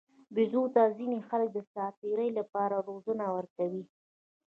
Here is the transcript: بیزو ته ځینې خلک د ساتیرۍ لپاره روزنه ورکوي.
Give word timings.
بیزو 0.33 0.63
ته 0.75 0.81
ځینې 0.97 1.19
خلک 1.29 1.49
د 1.53 1.59
ساتیرۍ 1.73 2.29
لپاره 2.39 2.75
روزنه 2.89 3.25
ورکوي. 3.35 3.83